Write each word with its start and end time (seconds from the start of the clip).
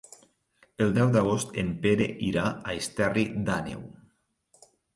El 0.85 0.95
deu 0.95 1.11
d'agost 1.15 1.59
en 1.65 1.69
Pere 1.85 2.09
irà 2.31 2.47
a 2.55 2.75
Esterri 2.81 3.29
d'Àneu. 3.51 3.87